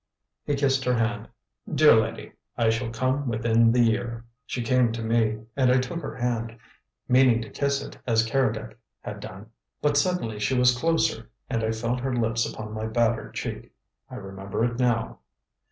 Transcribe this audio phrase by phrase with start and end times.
[0.43, 1.27] He kissed her hand.
[1.71, 6.01] "Dear lady, I shall come within the year." She came to me, and I took
[6.01, 6.57] her hand,
[7.07, 11.71] meaning to kiss it as Keredec had done, but suddenly she was closer and I
[11.71, 13.75] felt her lips upon my battered cheek.
[14.09, 15.19] I remember it now.